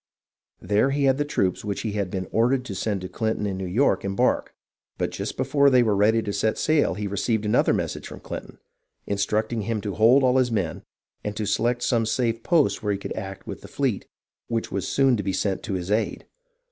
There 0.59 0.89
he 0.89 1.03
had 1.03 1.19
the 1.19 1.25
troops 1.25 1.63
which 1.63 1.81
he 1.81 1.91
had 1.91 2.09
been 2.09 2.27
ordered 2.31 2.65
to 2.65 2.73
send 2.73 3.01
to 3.01 3.07
Clinton 3.07 3.45
in 3.45 3.55
New 3.55 3.67
York 3.67 4.03
embark, 4.03 4.55
but 4.97 5.11
just 5.11 5.37
before 5.37 5.69
they 5.69 5.83
were 5.83 5.95
ready 5.95 6.23
to 6.23 6.33
set 6.33 6.57
sail 6.57 6.95
he 6.95 7.05
received 7.05 7.45
another 7.45 7.71
message 7.71 8.07
from 8.07 8.19
Clinton, 8.19 8.57
instructing 9.05 9.61
him 9.61 9.79
to 9.81 9.93
hold 9.93 10.23
all 10.23 10.37
his 10.37 10.51
men 10.51 10.81
and 11.23 11.37
to 11.37 11.45
select 11.45 11.83
some 11.83 12.07
safe 12.07 12.41
post 12.41 12.81
where 12.81 12.93
he 12.93 12.97
could 12.97 13.13
act 13.13 13.45
with 13.45 13.61
the 13.61 13.67
fleet 13.67 14.07
which 14.47 14.71
was 14.71 14.87
soon 14.87 15.17
to 15.17 15.21
be 15.21 15.33
sent 15.33 15.61
to 15.61 15.73
his 15.75 15.91
aid. 15.91 16.25